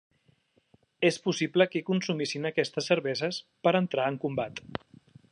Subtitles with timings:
[1.09, 4.63] És possible que consumissin aquestes cerveses per a entrar en combat.